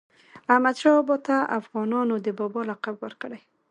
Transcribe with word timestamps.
احمدشاه 0.53 0.95
بابا 0.99 1.17
ته 1.25 1.35
افغانانو 1.59 2.15
د 2.25 2.27
"بابا" 2.39 2.61
لقب 2.69 2.95
ورکړی. 3.03 3.39